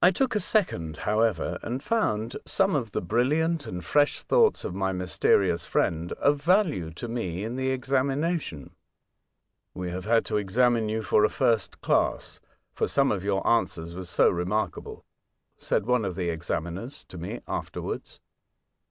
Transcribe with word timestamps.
I 0.00 0.10
took 0.10 0.34
a 0.34 0.40
second, 0.40 0.96
however, 1.04 1.58
and 1.62 1.82
found 1.82 2.38
some 2.46 2.74
of 2.74 2.92
the 2.92 3.02
brilliant 3.02 3.66
and 3.66 3.84
fresh 3.84 4.20
thoughts 4.22 4.64
of 4.64 4.74
my 4.74 4.90
mysterious 4.92 5.66
friend 5.66 6.12
of 6.12 6.40
value 6.40 6.90
to 6.92 7.08
me 7.08 7.44
in 7.44 7.56
the 7.56 7.68
examination." 7.68 8.70
We 9.74 9.90
have 9.90 10.06
had 10.06 10.24
to 10.24 10.38
examine 10.38 10.88
you 10.88 11.02
for 11.02 11.26
a 11.26 11.28
first 11.28 11.82
class, 11.82 12.40
for 12.72 12.88
some 12.88 13.12
of 13.12 13.22
your 13.22 13.46
answers 13.46 13.94
were 13.94 14.06
so 14.06 14.30
remarkable," 14.30 15.04
said 15.58 15.84
one 15.84 16.06
of 16.06 16.14
the 16.16 16.30
examiners 16.30 17.04
to 17.08 17.18
me 17.18 17.42
afterwards. 17.46 18.18